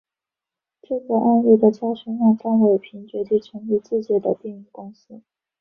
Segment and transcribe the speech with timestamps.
[0.81, 5.21] 这个案例的教训让张伟平决定成立自己的电影公司。